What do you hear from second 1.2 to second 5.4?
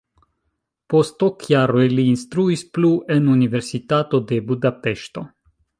ok jaroj li instruis plu en Universitato de Budapeŝto.